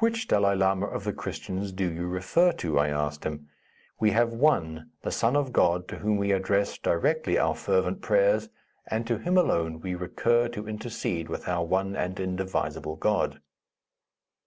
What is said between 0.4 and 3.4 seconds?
Lama of the Christians do you refer to?" I asked